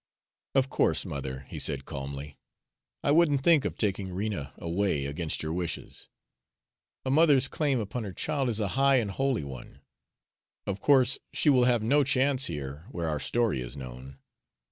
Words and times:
"Of 0.55 0.67
course, 0.67 1.05
mother," 1.05 1.41
he 1.49 1.59
said 1.59 1.85
calmly, 1.85 2.35
"I 3.03 3.11
wouldn't 3.11 3.43
think 3.43 3.65
of 3.65 3.77
taking 3.77 4.11
Rena 4.11 4.51
away 4.57 5.05
against 5.05 5.43
your 5.43 5.53
wishes. 5.53 6.09
A 7.05 7.11
mother's 7.11 7.47
claim 7.47 7.79
upon 7.79 8.03
her 8.05 8.11
child 8.11 8.49
is 8.49 8.59
a 8.59 8.69
high 8.69 8.95
and 8.95 9.11
holy 9.11 9.43
one. 9.43 9.81
Of 10.65 10.81
course 10.81 11.19
she 11.33 11.51
will 11.51 11.65
have 11.65 11.83
no 11.83 12.03
chance 12.03 12.45
here, 12.47 12.87
where 12.89 13.07
our 13.09 13.19
story 13.19 13.61
is 13.61 13.77
known. 13.77 14.17